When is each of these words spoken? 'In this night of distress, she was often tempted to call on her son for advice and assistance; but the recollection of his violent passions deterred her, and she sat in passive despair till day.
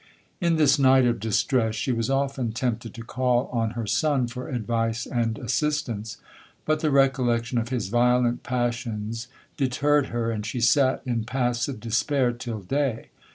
'In 0.39 0.55
this 0.55 0.79
night 0.79 1.05
of 1.05 1.19
distress, 1.19 1.75
she 1.75 1.91
was 1.91 2.09
often 2.09 2.53
tempted 2.53 2.91
to 2.95 3.03
call 3.03 3.45
on 3.53 3.73
her 3.77 3.85
son 3.85 4.25
for 4.25 4.49
advice 4.49 5.05
and 5.05 5.37
assistance; 5.37 6.17
but 6.65 6.79
the 6.79 6.89
recollection 6.89 7.59
of 7.59 7.69
his 7.69 7.87
violent 7.89 8.41
passions 8.41 9.27
deterred 9.57 10.07
her, 10.07 10.31
and 10.31 10.43
she 10.43 10.59
sat 10.59 11.03
in 11.05 11.23
passive 11.25 11.79
despair 11.79 12.31
till 12.31 12.61
day. 12.61 13.09